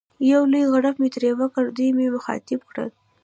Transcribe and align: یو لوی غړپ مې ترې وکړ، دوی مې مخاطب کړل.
یو 0.31 0.41
لوی 0.51 0.63
غړپ 0.73 0.95
مې 1.01 1.09
ترې 1.15 1.31
وکړ، 1.41 1.63
دوی 1.77 1.89
مې 1.97 2.07
مخاطب 2.15 2.59
کړل. 2.69 2.89